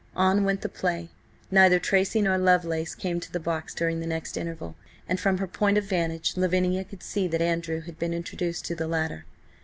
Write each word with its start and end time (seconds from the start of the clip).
On 0.15 0.43
went 0.45 0.61
the 0.61 0.67
play. 0.67 1.09
Neither 1.51 1.77
Tracy 1.77 2.23
nor 2.23 2.39
Lovelace 2.39 2.95
came 2.95 3.19
to 3.19 3.31
the 3.31 3.39
box 3.39 3.75
during 3.75 3.99
the 3.99 4.07
next 4.07 4.35
interval, 4.35 4.75
and 5.07 5.19
from 5.19 5.37
her 5.37 5.45
point 5.45 5.77
of 5.77 5.83
vantage 5.85 6.35
Lavinia 6.35 6.83
could 6.83 7.03
see 7.03 7.27
that 7.27 7.39
Andrew 7.39 7.81
had 7.81 7.99
been 7.99 8.11
introduced 8.11 8.65
to 8.65 8.73
the 8.73 8.87
latter. 8.87 9.25